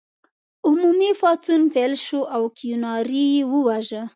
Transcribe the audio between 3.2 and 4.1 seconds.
یې وواژه.